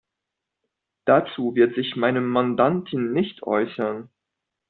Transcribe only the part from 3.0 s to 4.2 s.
nicht äußern.